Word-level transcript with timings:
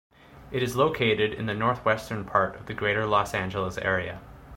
It 0.49 0.63
is 0.63 0.75
located 0.75 1.31
in 1.35 1.45
the 1.45 1.53
northwestern 1.53 2.25
part 2.25 2.55
of 2.55 2.65
the 2.65 2.73
Greater 2.73 3.05
Los 3.05 3.35
Angeles 3.35 3.77
Area. 3.77 4.19